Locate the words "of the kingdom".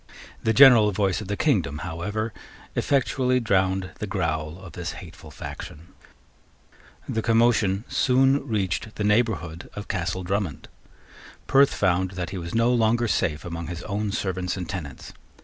1.21-1.77